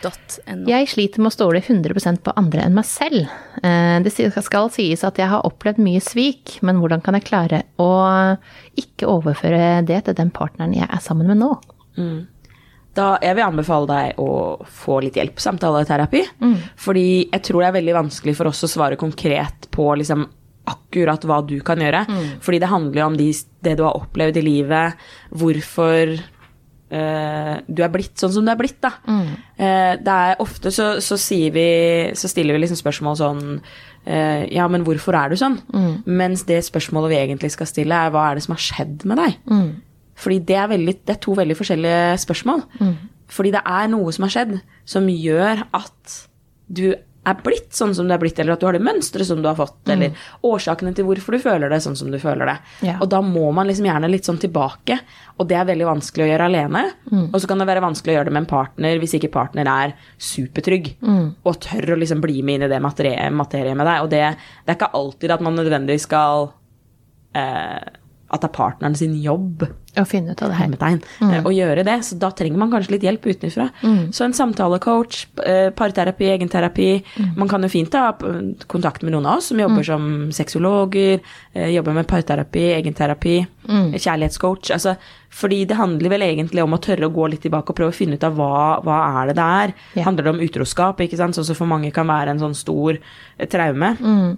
[0.04, 0.68] Nytelse.no.
[0.70, 3.28] Jeg sliter med å stole 100% på andre enn meg selv.
[3.64, 7.64] Eh, Det skal sies at jeg har opplevd mye svik, men hvordan kan jeg klare
[7.80, 7.90] å
[8.78, 11.52] ikke overføre det til den partneren jeg er sammen med nå?
[12.98, 16.24] Da, jeg vil anbefale deg å få litt hjelp, samtaleterapi.
[16.82, 20.26] Fordi jeg tror det er veldig vanskelig for oss å svare konkret på liksom
[20.68, 22.02] akkurat hva du kan gjøre.
[22.44, 23.30] Fordi det handler jo om de,
[23.64, 24.94] det du har opplevd i livet,
[25.32, 26.18] hvorfor
[26.94, 28.94] eh, du er blitt sånn som du er blitt, da.
[29.58, 31.68] Eh, det er ofte så, så sier vi
[32.16, 35.58] Så stiller vi liksom spørsmål sånn uh, Ja, men hvorfor er du sånn?
[36.06, 39.22] Mens det spørsmålet vi egentlig skal stille, er hva er det som har skjedd med
[39.22, 39.38] deg?
[40.18, 42.64] Fordi det er, veldig, det er to veldig forskjellige spørsmål.
[43.30, 44.56] Fordi det er noe som har skjedd,
[44.88, 46.16] som gjør at
[46.68, 46.96] du
[47.28, 49.50] er blitt sånn som det er blitt, eller at du har det mønsteret som du
[49.50, 50.16] har fått, eller
[50.48, 52.58] årsakene til hvorfor du føler det sånn som du føler det.
[52.88, 52.98] Ja.
[53.04, 55.00] Og da må man liksom gjerne litt sånn tilbake,
[55.38, 56.84] og det er veldig vanskelig å gjøre alene.
[57.34, 59.70] Og så kan det være vanskelig å gjøre det med en partner hvis ikke partner
[59.70, 60.94] er supertrygg
[61.44, 64.02] og tør å liksom bli med inn i det materiet, materiet med deg.
[64.06, 64.24] Og det,
[64.66, 66.50] det er ikke alltid at man nødvendigvis skal
[67.38, 67.86] eh,
[68.30, 69.64] At det er partneren sin jobb
[69.98, 70.68] Å finne ut av det her.
[70.68, 72.04] hermetegn, eh, å gjøre det.
[72.04, 73.70] Så da trenger man kanskje litt hjelp utenfra.
[74.12, 77.04] Så en samtalecoach, eh, parterapi, egenterapi.
[77.38, 78.12] Man kan jo fint ha
[78.68, 81.22] kontakt med noen av oss som jobber som sexologer,
[81.56, 84.72] eh, jobber med parterapi, egenterapi, kjærlighetscoach.
[84.72, 84.98] Altså,
[85.32, 87.96] fordi det handler vel egentlig om å tørre å gå litt tilbake og prøve å
[87.96, 89.74] finne ut av hva, hva er det det er.
[89.96, 90.06] Yeah.
[90.06, 92.98] Handler det om utroskap, ikke sant, sånn som for mange kan være en sånn stor
[93.48, 93.98] traume?
[93.98, 94.38] traume.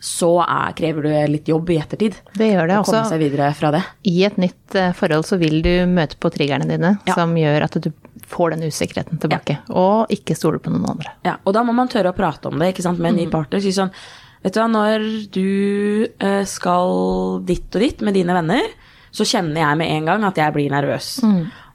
[0.00, 2.14] Så er, krever du litt jobb i ettertid.
[2.32, 3.82] Det gjør det Å komme seg videre fra det.
[4.08, 7.14] I et nytt eh, forhold så vil du møte på triggerne dine, Ja.
[7.18, 7.90] som gjør at du
[8.30, 9.58] får den usikkerheten tilbake.
[9.68, 11.12] Og ikke stole på noen andre.
[11.26, 13.28] Ja, og da må man tørre å prate om det ikke sant, med en ny
[13.32, 13.60] partner.
[13.60, 13.92] Si sånn
[14.40, 15.02] Vet du hva, når
[15.36, 18.70] du eh, skal ditt og ditt med dine venner,
[19.12, 21.10] så kjenner jeg med en gang at jeg blir nervøs.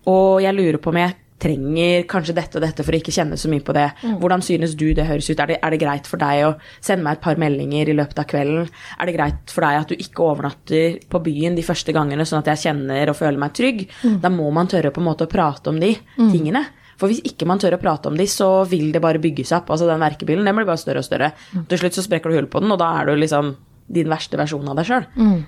[0.09, 3.37] Og jeg lurer på om jeg trenger kanskje dette og dette for å ikke kjenne
[3.39, 3.89] så mye på det.
[4.21, 5.39] Hvordan synes du det høres ut?
[5.39, 8.21] Er det, er det greit for deg å sende meg et par meldinger i løpet
[8.23, 8.69] av kvelden?
[8.99, 12.39] Er det greit for deg at du ikke overnatter på byen de første gangene, sånn
[12.43, 13.85] at jeg kjenner og føler meg trygg?
[14.23, 16.63] Da må man tørre på en måte å prate om de tingene.
[16.95, 19.59] For hvis ikke man tør å prate om de, så vil det bare bygge seg
[19.59, 19.73] opp.
[19.75, 21.33] Altså den verkebilen den blir bare større og større.
[21.67, 23.55] Til slutt så sprekker du hull på den, og da er du liksom
[23.91, 25.03] din verste versjon av deg sjøl.
[25.19, 25.43] Mm.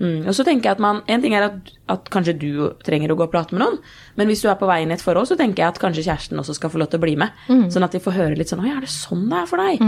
[0.00, 2.46] Og så tenker jeg at man, En ting er at, at kanskje du
[2.86, 3.74] trenger å gå og prate med noen,
[4.16, 6.06] men hvis du er på vei inn i et forhold, så tenker jeg at kanskje
[6.06, 7.34] kjæresten også skal få lov til å bli med.
[7.74, 9.82] Sånn at de får høre litt sånn Oi, er det sånn det er for deg?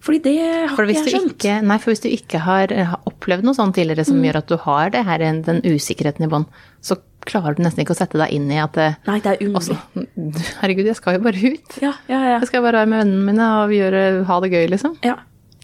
[0.00, 1.34] Fordi det har For ikke jeg skjønt.
[1.36, 4.48] ikke, nei, for hvis du ikke har, har opplevd noe sånt tidligere som gjør at
[4.48, 6.46] du har det her, den usikkerheten i bånn,
[6.80, 6.96] så
[7.28, 9.58] klarer du nesten ikke å sette deg inn i at det, Nei, det er umulig.
[9.58, 9.76] også,
[10.62, 11.76] Herregud, jeg skal jo bare ut.
[11.82, 12.36] Ja, ja, ja.
[12.38, 14.96] Jeg skal bare være med vennene mine og gjøre, ha det gøy, liksom.
[15.04, 15.18] ja.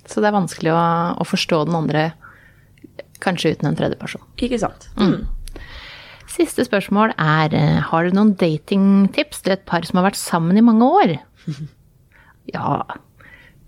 [0.05, 0.81] Så det er vanskelig å,
[1.17, 2.03] å forstå den andre,
[3.23, 4.23] kanskje uten en tredje person.
[4.43, 4.89] Ikke sant.
[4.99, 5.27] Mm.
[6.35, 10.59] Siste spørsmål er eh, Har du noen datingtips til et par som har vært sammen
[10.59, 11.17] i mange år?
[12.53, 12.83] Ja,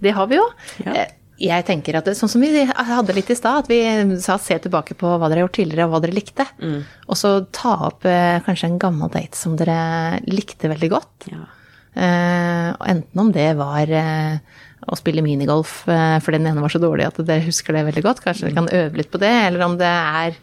[0.05, 0.45] det har vi jo.
[0.85, 0.93] Ja.
[0.93, 3.79] Eh, Jeg tenker at det, Sånn som vi hadde litt i stad, at vi
[4.21, 6.45] sa se tilbake på hva dere har gjort tidligere, og hva dere likte.
[6.61, 6.79] Mm.
[7.09, 11.29] Og så ta opp eh, kanskje en gammel date som dere likte veldig godt.
[11.33, 11.45] Ja.
[11.97, 13.89] Enten om det var
[14.87, 18.05] å spille minigolf, eh, for den ene var så dårlig at dere husker det veldig
[18.07, 18.23] godt.
[18.25, 20.37] Kanskje dere kan øve litt på det, eller om det er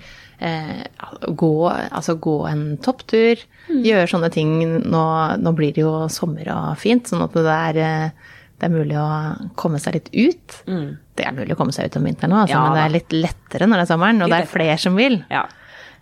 [0.44, 0.84] eh,
[1.32, 3.40] gå, altså gå en topptur.
[3.72, 4.58] Gjøre sånne ting.
[4.84, 5.04] Nå,
[5.40, 9.00] nå blir det jo sommer og fint, sånn at det er, eh, det er mulig
[9.00, 9.08] å
[9.60, 10.60] komme seg litt ut.
[11.14, 12.96] Det er mulig å komme seg ut om vinteren òg, altså, Ja men det er
[12.98, 15.22] litt lettere når det er sommeren, og det er flere som vil.
[15.32, 15.46] Ja.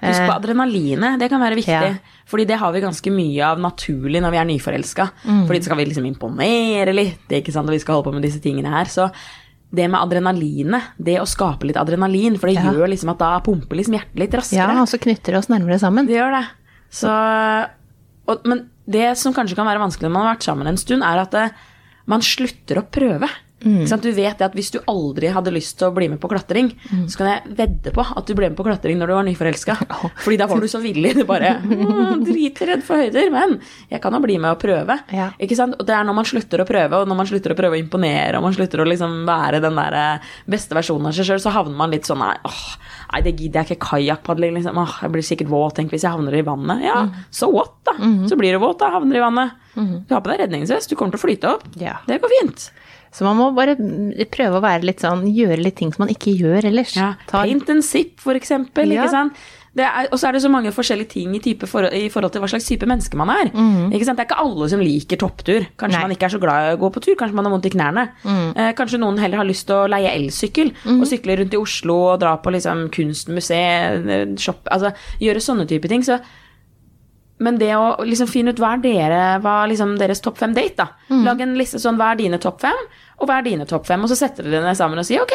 [0.02, 1.76] Husk på adrenalinet, det kan være viktig.
[1.78, 2.18] Eh, Ja.
[2.32, 5.10] Fordi det har vi ganske mye av naturlig når vi er nyforelska.
[5.28, 5.42] Mm.
[5.48, 8.14] Fordi skal vi liksom imponere litt, det er ikke sant, og vi skal holde på
[8.16, 8.86] med disse tingene her.
[8.86, 9.12] Så
[9.74, 12.72] det med adrenalinet, det å skape litt adrenalin, for det Ja.
[12.72, 14.58] gjør liksom at da pumper liksom hjertet litt raskere.
[14.74, 16.08] Ja, og så knytter det oss nærmere sammen.
[16.08, 16.48] Det gjør det.
[16.92, 17.08] Så,
[18.28, 21.04] og, men det som kanskje kan være vanskelig når man har vært sammen en stund,
[21.04, 21.46] er at det,
[22.08, 23.30] man slutter å prøve.
[23.62, 23.84] Mm.
[23.88, 24.02] Sånn.
[24.02, 27.06] Du vet at Hvis du aldri hadde lyst til å bli med på klatring, Mm.
[27.10, 29.76] så kan jeg vedde på at du ble med på klatring når du var nyforelska.
[30.24, 31.14] Fordi da var du så villig.
[31.16, 33.60] Du bare «Åh, Dritredd for høyder, men
[33.92, 34.98] jeg kan jo bli med og prøve.
[35.14, 35.30] Ja.
[35.40, 35.76] Ikke sant?
[35.80, 37.82] Og det er når man slutter å prøve, og når man slutter å prøve å
[37.82, 40.20] imponere, og man slutter å liksom være den der eh,
[40.50, 42.64] beste versjonen av seg sjøl, så havner man litt sånn Nei, åh,
[43.14, 43.88] nei det gidder jeg ikke.
[43.92, 44.78] Kajakkpadling, liksom.
[44.78, 45.76] Åh, jeg blir sikkert våt.
[45.80, 46.84] Tenk hvis jeg havner i vannet.
[46.86, 47.14] Ja, Mm.
[47.32, 47.94] so what, da?
[48.28, 48.92] Så blir du våt, da.
[48.92, 49.52] Havner i vannet.
[49.76, 50.08] Mm-hmm.
[50.08, 51.64] Du har på deg redningsvest, du kommer til å flyte opp.
[51.80, 51.98] Ja.
[52.08, 52.72] Det går fint.
[53.12, 53.76] Så man må bare
[54.32, 56.96] prøve å være litt sånn, gjøre litt ting som man ikke gjør ellers.
[56.96, 57.16] Ja.
[57.28, 58.88] Ta- Paint and sip, for eksempel.
[58.94, 59.04] Ja.
[59.04, 59.34] Ikke sant?
[59.74, 62.32] Det er- Og så er det så mange forskjellige ting i, type for, i forhold
[62.34, 63.46] til hva slags type menneske man er.
[63.92, 64.18] Ikke sant?
[64.18, 65.66] Det er ikke alle som liker topptur.
[65.78, 65.92] Kanskje Mhm.
[65.92, 66.02] Nei.
[66.02, 67.16] man ikke er så glad i å gå på tur.
[67.16, 68.10] Kanskje man har vondt i knærne.
[68.24, 68.58] Mm.
[68.58, 72.14] Eh, kanskje noen heller har lyst til å leie elsykkel og sykle rundt i Oslo
[72.14, 76.02] og dra på liksom kunstmuseet, eh, shop, altså gjøre sånne type ting.
[76.04, 76.20] Så
[77.42, 80.54] men det å liksom finne ut hva er dere, hva er liksom deres topp fem
[80.54, 80.92] date, da.
[81.10, 81.24] Mm.
[81.26, 82.78] Lag en liste sånn hva er dine topp fem,
[83.22, 85.34] og hva er dine topp fem, og så setter dere ned sammen og sier ok,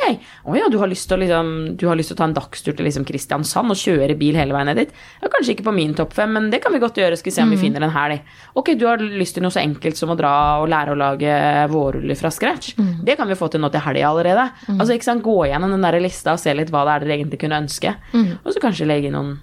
[0.51, 2.35] å ja, du har lyst til å liksom, du har lyst til å ta en
[2.35, 4.95] dagstur til liksom Kristiansand og kjøre bil hele veien ned dit.
[5.23, 7.35] Ja, kanskje ikke på min topp fem, men det kan vi godt gjøre, skal vi
[7.37, 7.47] se Mm.
[7.47, 8.21] om vi finner en helg.
[8.59, 11.37] Ok, du har lyst til noe så enkelt som å dra og lære å lage
[11.71, 12.75] vårruller fra scratch.
[12.79, 13.05] Mm.
[13.07, 14.49] Det kan vi få til nå til helga allerede.
[14.79, 17.19] Altså, ikke sant, gå igjennom den der lista og se litt hva det er dere
[17.21, 17.95] egentlig kunne ønske.
[18.13, 18.39] Mm.
[18.45, 19.37] Og så kanskje legge noen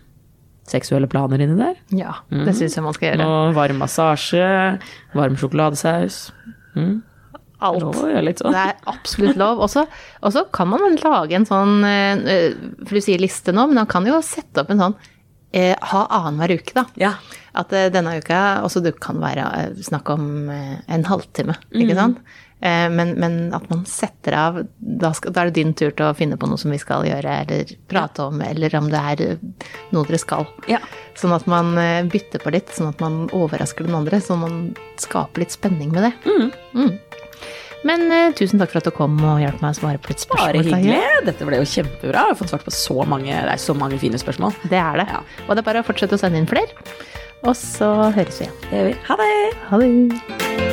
[0.67, 1.75] seksuelle planer inni der.
[1.91, 2.45] Ja, Mm.
[2.45, 3.25] det syns jeg man skal gjøre.
[3.27, 4.79] Og varm massasje,
[5.13, 6.31] varm sjokoladesaus.
[6.75, 7.01] Mm.
[7.63, 7.79] Alt.
[7.81, 8.51] Lov sånn.
[8.51, 9.59] Det er absolutt lov.
[9.61, 9.87] Og så-
[10.51, 12.53] kan man lage en sånn eh,
[12.85, 14.95] For du sier liste nå, men man kan jo sette opp en sånn
[15.53, 16.85] eh, Ha annenhver uke, da.
[16.97, 17.13] Ja.
[17.55, 21.81] At eh, denne uka også du kan være eh, snakk om en halvtime, Mm.
[21.87, 22.17] ikke sant?
[22.17, 22.23] Eh,
[22.63, 26.13] Men, men at man setter av da, skal, da er det din tur til å
[26.15, 29.41] finne på noe som vi skal gjøre, eller prate om, eller om det er eh,
[29.91, 30.47] noe dere skal.
[30.71, 30.79] Ja.
[31.19, 34.21] Sånn at man eh, bytter på litt, sånn at man overrasker den andre.
[34.23, 36.13] Sånn at man skaper litt spenning med det.
[36.23, 36.93] Mm.
[37.83, 40.23] Men uh, tusen takk for at du kom og hjalp meg å svare på litt
[40.23, 40.53] spørsmål.
[40.55, 41.25] Bare hyggelig.
[41.27, 42.27] Dette ble jo kjempebra.
[42.29, 44.55] Jeg har fått svart på så mange, det er så mange fine spørsmål.
[44.71, 45.09] Det er det.
[45.11, 45.19] Ja.
[45.47, 46.71] Og det er bare å fortsette å sende inn flere.
[47.43, 48.61] Og så høres vi igjen.
[48.69, 48.95] Det gjør vi.
[49.09, 49.33] Ha det!
[49.67, 50.72] Ha det.